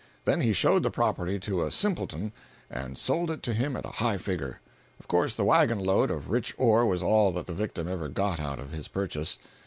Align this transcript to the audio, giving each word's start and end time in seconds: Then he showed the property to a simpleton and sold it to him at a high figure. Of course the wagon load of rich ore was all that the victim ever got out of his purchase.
Then 0.25 0.41
he 0.41 0.51
showed 0.51 0.81
the 0.81 0.89
property 0.89 1.39
to 1.41 1.61
a 1.63 1.69
simpleton 1.69 2.31
and 2.71 2.97
sold 2.97 3.29
it 3.29 3.43
to 3.43 3.53
him 3.53 3.75
at 3.77 3.85
a 3.85 3.89
high 4.01 4.17
figure. 4.17 4.59
Of 4.99 5.07
course 5.07 5.35
the 5.35 5.45
wagon 5.45 5.77
load 5.77 6.09
of 6.09 6.31
rich 6.31 6.55
ore 6.57 6.87
was 6.87 7.03
all 7.03 7.31
that 7.33 7.45
the 7.45 7.53
victim 7.53 7.87
ever 7.87 8.07
got 8.09 8.39
out 8.39 8.57
of 8.57 8.71
his 8.71 8.87
purchase. 8.87 9.37